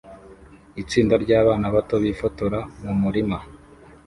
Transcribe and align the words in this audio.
Itsinda 0.81 1.15
ryabana 1.23 1.67
bato 1.75 1.95
bifotora 2.03 2.59
mumurima 2.83 3.37